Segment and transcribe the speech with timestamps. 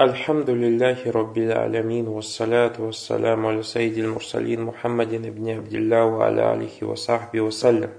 [0.00, 6.74] الحمد لله رب العالمين والصلاة والسلام على سيد المرسلين محمد بن عبد الله وعلى آله
[6.80, 7.92] وصحبه وسلم.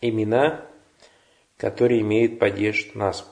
[0.00, 0.64] Имена,
[1.56, 3.26] которые имеют падеж насб.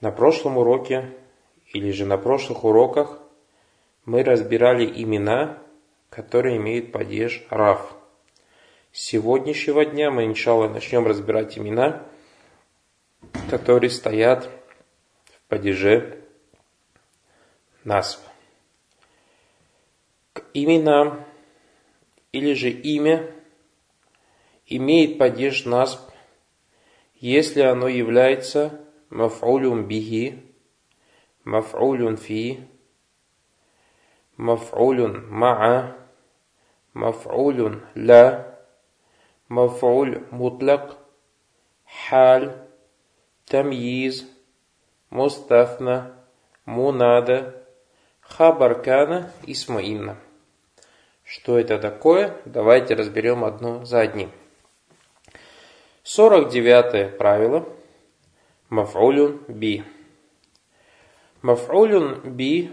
[0.00, 1.12] На прошлом уроке,
[1.74, 3.18] или же на прошлых уроках,
[4.06, 5.58] мы разбирали имена,
[6.08, 7.94] которые имеют падеж раф.
[8.90, 12.06] С сегодняшнего дня мы, иншалла, начнем разбирать имена,
[13.50, 14.48] которые стоят
[15.51, 16.23] падеже
[17.83, 18.21] насб.
[20.31, 21.25] К именам
[22.31, 23.29] или же имя
[24.65, 26.09] имеет падеж насб,
[27.15, 28.79] если оно является
[29.09, 30.41] маф'улюн бихи,
[31.43, 32.61] маф'улюн фи,
[34.37, 35.97] маф'улюн ма'a,
[36.93, 38.57] маф'улюн ла,
[39.49, 40.97] маф'уль мутлак,
[41.83, 42.55] халь,
[43.47, 44.25] тамйиз–
[45.10, 46.12] мустафна,
[46.64, 47.62] мунада,
[48.20, 50.16] хабаркана, исмаинна.
[51.24, 52.36] Что это такое?
[52.44, 54.30] Давайте разберем одно за одним.
[56.02, 57.68] 49 правило.
[58.70, 59.84] Маф'улюн би.
[61.42, 62.70] Маф'улюн би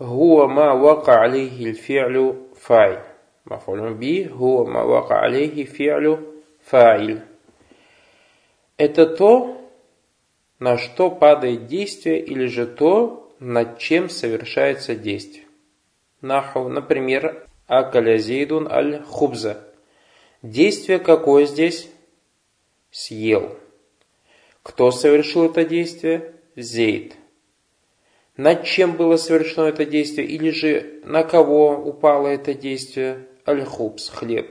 [0.00, 3.02] هو ما وقع عليه الفعل فاعل
[3.46, 6.18] مفعول به هو ما وقع عليه فعل
[6.62, 7.22] فاعل
[8.80, 9.61] Это то,
[10.63, 15.43] на что падает действие или же то, над чем совершается действие.
[16.21, 19.57] Наху, например, акаля зейдун аль хубза.
[20.41, 21.89] Действие какое здесь?
[22.91, 23.57] Съел.
[24.61, 26.33] Кто совершил это действие?
[26.55, 27.17] Зейд.
[28.37, 30.27] Над чем было совершено это действие?
[30.27, 33.27] Или же на кого упало это действие?
[33.45, 34.49] Аль-хубс, хлеб.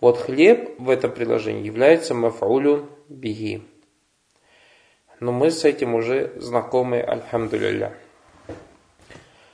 [0.00, 3.64] Вот хлеб в этом предложении является мафаулюн биги
[5.20, 7.94] но мы с этим уже знакомы, альхамдулилля.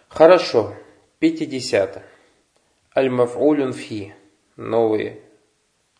[0.08, 0.74] Хорошо,
[1.18, 2.02] 50.
[2.96, 4.14] Аль-маф'улюн фи.
[4.56, 5.20] Новый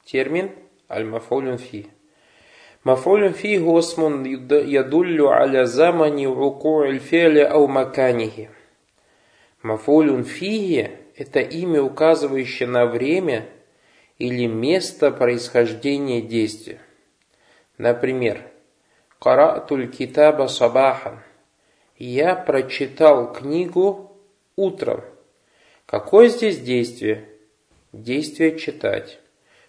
[0.04, 0.50] термин.
[0.88, 1.88] Аль-маф'улюн фи.
[2.84, 8.50] Маф'улюн фи госмун ядуллю аля замани руку'иль альфеля ау маканихи.
[9.64, 13.48] Мафулюн фиги– это имя, указывающее на время
[14.18, 16.80] или место происхождения действия.
[17.78, 18.42] Например,
[19.24, 21.20] Каратуль китаба сабахан.
[21.96, 24.18] Я прочитал книгу
[24.54, 25.00] утром.
[25.86, 27.30] Какое здесь действие?
[27.94, 29.18] Действие читать.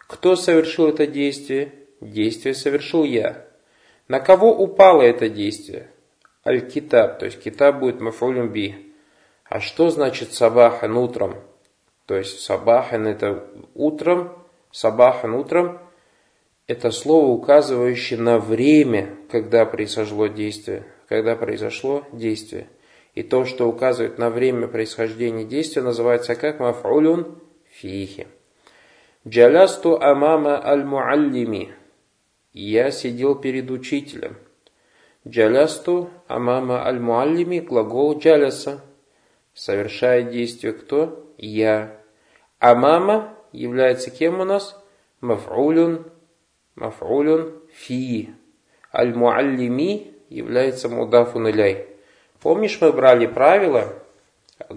[0.08, 1.72] Кто совершил это действие?
[2.02, 3.46] Действие совершил я.
[4.10, 5.90] На кого упало это действие?
[6.46, 8.94] Аль-Китаб, то есть китаб будет мафулюм би.
[9.46, 11.36] А что значит сабахан утром?
[12.08, 14.38] То есть сабахан это утром,
[14.72, 15.80] сабахан утром
[16.68, 20.86] это слово, указывающее на время, когда произошло действие.
[21.08, 22.68] Когда произошло действие.
[23.14, 27.40] И то, что указывает на время происхождения действия, называется как маф'улюн
[27.70, 28.28] фихи.
[29.28, 31.74] Джалясту амама аль-муаллими.
[32.54, 34.38] Я сидел перед учителем.
[35.28, 38.82] Джалясту амама аль-муаллими, глагол джаляса.
[39.54, 41.32] Совершает действие кто?
[41.38, 42.02] Я.
[42.60, 44.82] Амама является кем у нас?
[45.22, 46.12] Маф'улюн
[46.76, 48.34] маф'улюн фи.
[48.94, 51.88] Аль-муаллими является мудафун иляй.
[52.42, 53.94] Помнишь, мы брали правила,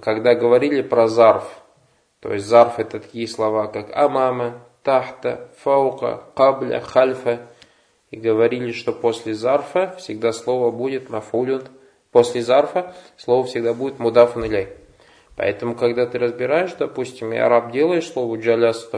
[0.03, 1.45] когда говорили про зарф.
[2.21, 7.47] То есть зарф это такие слова, как амама, тахта, фаука, кабля, хальфа.
[8.11, 11.65] И говорили, что после зарфа всегда слово будет мафулюн.
[12.11, 14.69] После зарфа слово всегда будет мудафун иляй.
[15.37, 18.91] Поэтому, когда ты разбираешь, допустим, и араб делаешь слово джаляс,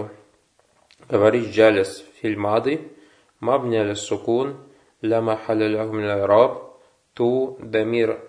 [1.08, 2.92] то говоришь джаляс фильмады,
[3.40, 4.56] мабни аля сукун,
[5.02, 6.80] ля махаля лаху мин раб,
[7.14, 8.20] ту дамир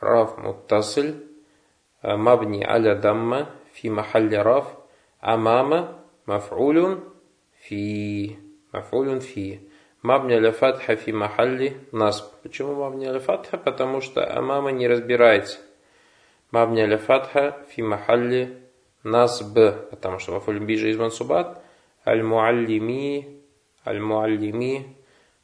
[0.00, 1.26] раф муттасиль,
[2.02, 4.66] мабни аля дамма, фи махалли раф,
[5.20, 7.04] амама маф'улюн
[7.62, 8.38] фи,
[8.72, 9.68] маф'улюн фи.
[10.02, 12.26] Мабни аля фатха фи махалли насб.
[12.42, 13.56] Почему мабни аля фатха?
[13.56, 15.58] Потому что амама не разбирается.
[16.50, 18.58] Мабни аля фатха фи махалли
[19.02, 19.58] насб.
[19.90, 21.62] Потому что маф'улюн бижа из мансубат.
[22.06, 23.34] Аль-муаллими
[23.86, 24.96] Аль-Муаллими,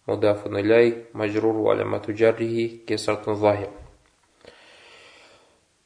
[0.07, 3.71] Мудафун Иляй, Маджрур Валямату Джаррихи, Кесартун Захир.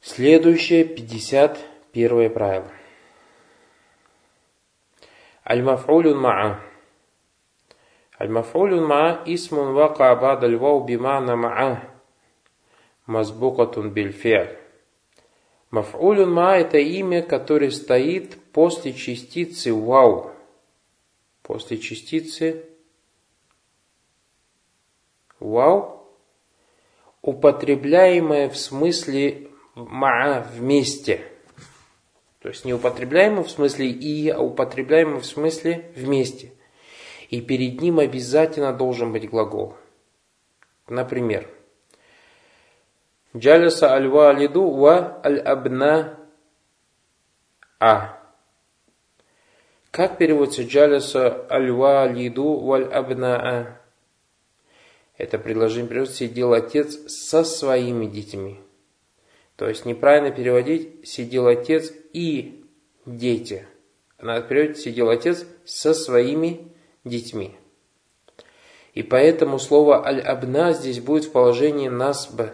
[0.01, 2.71] Следующее, 51 правило.
[5.45, 6.59] Аль-Маф'улюн Ма'a.
[8.21, 11.79] Аль-Маф'улюн Ма'a исмун вака бад аль-вау бимана Ма'a.
[13.05, 14.57] Мазбукатун бильфиаль.
[15.71, 20.34] Маф'улюн Ма'a это имя, которое стоит после частицы вау
[21.45, 22.65] после частицы
[25.39, 26.09] вау,
[27.21, 31.23] употребляемое в смысле ма вместе.
[32.39, 36.51] То есть не употребляемое в смысле и, а употребляемое в смысле вместе.
[37.29, 39.75] И перед ним обязательно должен быть глагол.
[40.87, 41.47] Например,
[43.35, 46.19] Джалиса аль-валиду ва аль-абна
[47.79, 48.14] а.
[49.95, 53.79] Как переводится джалиса аль-валиду валь абнаа?
[55.17, 58.59] Это предложение переводится «сидел отец со своими детьми».
[59.55, 62.65] То есть неправильно переводить «сидел отец и
[63.05, 63.65] дети».
[64.19, 66.73] Надо переводить «сидел отец со своими
[67.05, 67.55] детьми».
[68.95, 72.49] И поэтому слово аль-абна здесь будет в положении насб.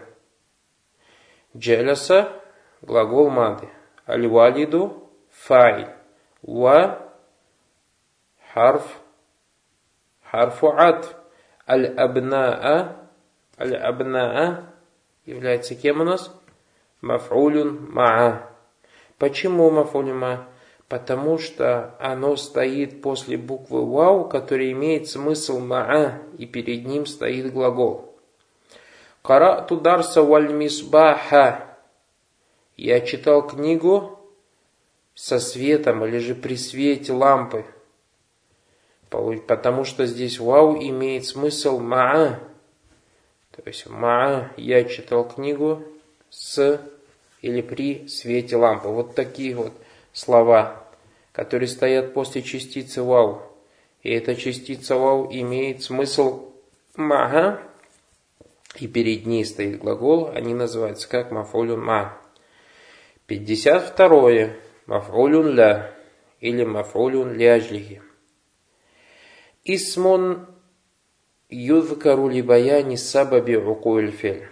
[1.56, 2.40] Джаляса–
[2.82, 3.68] глагол мады.
[4.06, 5.88] Аль-валиду– файль.
[6.42, 7.00] Ва–
[8.54, 8.84] харф,
[10.22, 11.14] харфу атф.
[11.68, 12.96] Аль-абнаа,
[15.24, 16.34] является кем у нас?
[17.00, 18.50] Маф'улюн маа.
[19.18, 20.48] Почему маф'улюн маа?
[20.88, 27.52] Потому что оно стоит после буквы вау, которая имеет смысл маа, и перед ним стоит
[27.52, 28.14] глагол.
[29.22, 31.78] Карату дарса валь мисбаха.
[32.76, 34.18] Я читал книгу
[35.14, 37.64] со светом или же при свете лампы.
[39.46, 42.40] Потому что здесь вау имеет смысл маа.
[43.50, 45.82] То есть маа я читал книгу
[46.30, 46.80] с
[47.42, 48.88] или при свете лампы.
[48.88, 49.72] Вот такие вот
[50.12, 50.84] слова,
[51.32, 53.42] которые стоят после частицы вау.
[54.02, 56.50] И эта частица вау имеет смысл
[56.96, 57.60] мага,
[58.78, 62.18] и перед ней стоит глагол, они называются как мафулюн ма.
[63.26, 64.50] 52.
[64.86, 65.92] Мафулюн ля
[66.40, 68.02] или мафулюн ляжлихи.
[69.64, 70.46] Исмон
[71.48, 74.48] юдкару либаяни сабаби укуэль фель.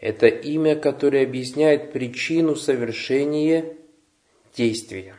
[0.00, 3.76] Это имя, которое объясняет причину совершения
[4.56, 5.16] действия.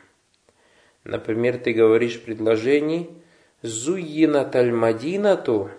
[1.04, 3.10] Например, ты говоришь в предложении
[3.62, 5.70] «Зуйина тальмадинату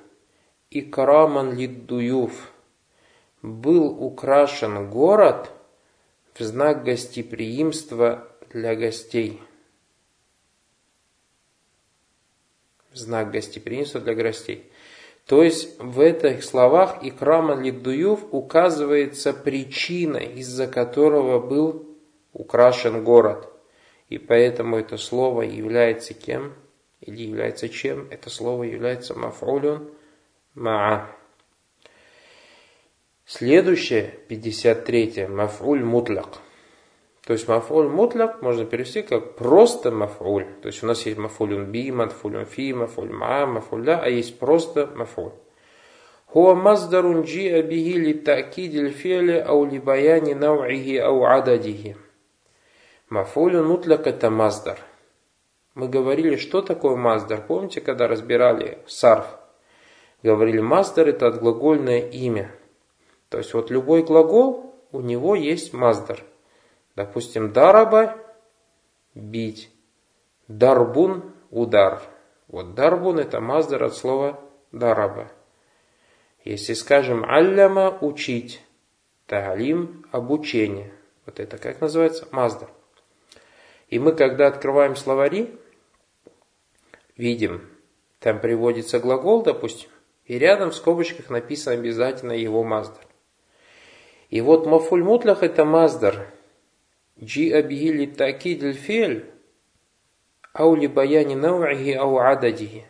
[0.71, 2.53] и караман лиддуюв»
[3.43, 5.51] был украшен город
[6.35, 9.41] в знак гостеприимства для гостей.
[12.99, 14.71] Знак гостеприимства для гостей.
[15.27, 21.87] То есть в этих словах икрама лидуюв указывается причина, из-за которого был
[22.33, 23.49] украшен город.
[24.09, 26.55] И поэтому это слово является кем?
[27.01, 28.09] Или является чем?
[28.11, 29.91] Это слово является мафулюн
[30.55, 31.15] маа.
[33.27, 36.39] Следующее, 53 мафуль мутляк.
[37.28, 40.46] То есть мафуль мутляк можно перевести как просто мафуль.
[40.62, 44.40] То есть у нас есть мафулюн би, мафулюн фи, мафуль ма, мафуль ля, а есть
[44.40, 45.32] просто мафуль.
[46.36, 51.96] هو مصدر جيء به للتأكيد الفعل أو لبيان نوعه أو عدده.
[53.10, 54.80] Мафулюн мутляк это маздар.
[55.76, 57.42] Мы говорили, что такое маздар.
[57.48, 59.26] Помните, когда разбирали сарф?
[60.24, 62.52] Говорили, маздар это отглагольное имя.
[63.30, 66.24] То есть вот любой глагол, у него есть маздар.
[66.99, 68.19] Допустим, дараба–
[69.15, 69.71] бить.
[70.49, 72.03] Дарбун– удар.
[72.49, 74.41] Вот дарбун– это маздар от слова
[74.73, 75.31] дараба.
[76.43, 78.65] Если скажем алляма– учить.
[79.27, 80.93] Таалим– обучение.
[81.25, 82.27] Вот это как называется?
[82.33, 82.69] Маздар.
[83.87, 85.57] И мы, когда открываем словари,
[87.17, 87.71] видим,
[88.19, 89.89] там приводится глагол, допустим,
[90.25, 93.07] и рядом в скобочках написано обязательно его маздар.
[94.31, 96.27] И вот мафуль мутлах это маздар–
[97.22, 99.24] جيء به للتأكيد الفعل
[100.60, 102.86] أو لبيان نوعه أو عدده.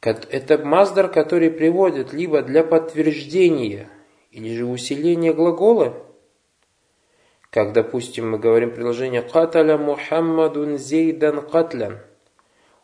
[0.00, 3.88] Это маздар, который приводит либо для подтверждения
[4.30, 6.06] или же усиления глагола,
[7.50, 11.98] как, допустим, мы говорим предложение «Каталя Мухаммадун Зейдан Катлян»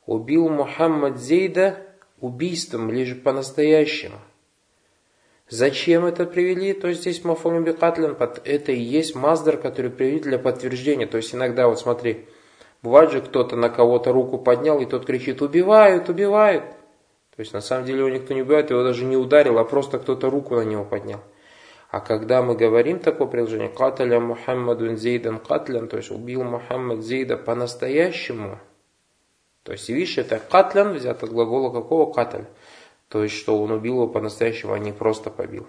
[0.07, 1.87] «Убил Мухаммад Зейда
[2.21, 4.19] убийством, лишь по-настоящему».
[5.50, 6.74] Зачем это привели?
[6.74, 8.15] То есть здесь мафулин бикатлин,
[8.46, 11.08] это и есть маздар, который привели для подтверждения.
[11.08, 12.27] То есть иногда, вот смотри,
[12.84, 16.65] бывает же кто-то на кого-то руку поднял, и тот кричит, убивают, убивают.
[17.36, 19.98] То есть на самом деле его никто не убивает, его даже не ударил, а просто
[19.98, 21.22] кто-то руку на него поднял.
[21.89, 27.38] А когда мы говорим такое предложение, каталя Мухаммаду Зейдан катлян, то есть убил Мухаммад Зейда
[27.38, 28.60] по-настоящему,
[29.63, 32.46] то есть видишь, это катлян взято от глагола какого каталь.
[33.10, 35.68] То есть, что он убил его по-настоящему, а не просто побил.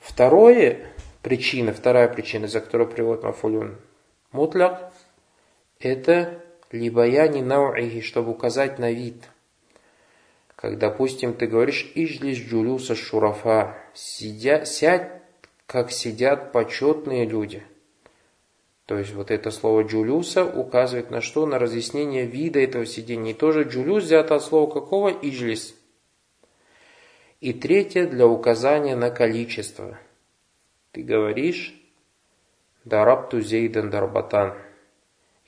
[0.00, 0.86] Второе
[1.22, 3.76] причина, вторая причина, за которую приводит Мафулюн
[4.32, 4.92] Мутляк,
[5.78, 9.28] это либо я не науихи, чтобы указать на вид.
[10.56, 15.10] Как, допустим, ты говоришь «Ижлис джулюса шурафа» сидя, «Сядь,
[15.66, 17.62] как сидят почетные люди».
[18.92, 21.46] То есть вот это слово джулюса указывает на что?
[21.46, 23.30] На разъяснение вида этого сидения.
[23.30, 25.08] И тоже джулюс взято от слова какого?
[25.08, 25.74] Иджлис.
[27.40, 29.96] И третье для указания на количество.
[30.90, 31.74] Ты говоришь
[32.84, 34.58] Дарабту Зейдан Дарбатан.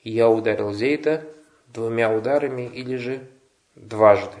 [0.01, 1.23] Я ударил Зейда
[1.67, 3.27] двумя ударами или же
[3.75, 4.39] дважды.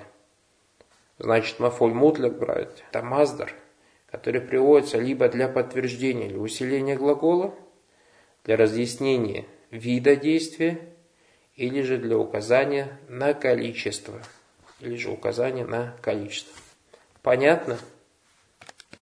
[1.19, 3.53] Значит, мафоль мутляк, брать, это маздар,
[4.07, 7.53] который приводится либо для подтверждения или усиления глагола,
[8.45, 10.79] для разъяснения вида действия,
[11.55, 14.21] или же для указания на количество,
[14.79, 16.55] или же указания на количество.
[17.21, 17.79] Понятно?